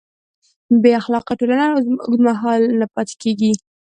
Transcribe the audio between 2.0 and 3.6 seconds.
اوږدمهاله نه پاتې کېږي.